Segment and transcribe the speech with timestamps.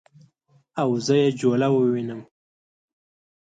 [0.81, 2.21] او زه یې جوله ووینم